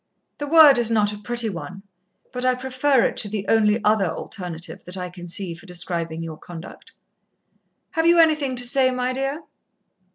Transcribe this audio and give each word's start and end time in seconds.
The 0.39 0.47
word 0.47 0.79
is 0.79 0.89
not 0.89 1.13
a 1.13 1.17
pretty 1.19 1.47
one, 1.47 1.83
but 2.31 2.43
I 2.43 2.55
prefer 2.55 3.03
it 3.05 3.15
to 3.17 3.29
the 3.29 3.45
only 3.47 3.79
other 3.83 4.07
alternative 4.07 4.83
that 4.85 4.97
I 4.97 5.11
can 5.11 5.27
see, 5.27 5.53
for 5.53 5.67
describing 5.67 6.23
your 6.23 6.37
conduct." 6.37 6.93
"Have 7.91 8.07
you 8.07 8.17
anything 8.17 8.55
to 8.55 8.65
say, 8.65 8.89
my 8.89 9.13
dear?" 9.13 9.43